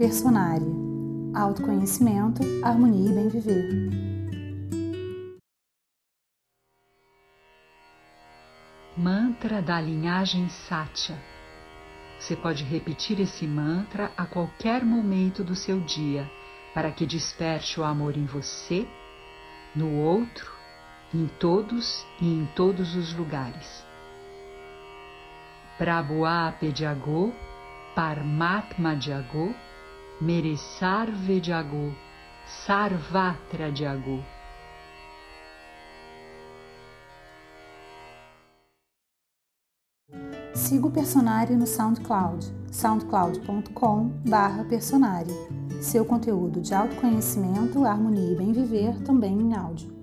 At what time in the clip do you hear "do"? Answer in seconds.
15.44-15.54